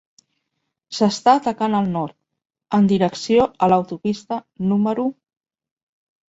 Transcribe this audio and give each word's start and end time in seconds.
S'està 0.99 1.33
atacant 1.39 1.75
el 1.79 1.91
nord, 1.95 2.15
en 2.79 2.87
direcció 2.93 3.45
a 3.67 3.69
l'autopista 3.73 4.41
número 4.73 5.07